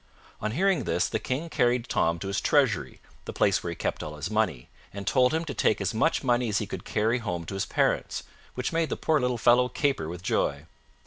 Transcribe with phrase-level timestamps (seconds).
[0.41, 4.01] On hearing this, the King carried Tom to his treasury, the place where he kept
[4.01, 7.19] all his money, and told him to take as much money as he could carry
[7.19, 8.23] home to his parents,
[8.55, 10.65] which made the poor little fellow caper with joy.